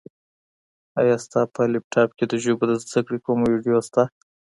[0.99, 4.03] ایا ستا په لیپټاپ کي د ژبو د زده کړې کومه ویډیو شته؟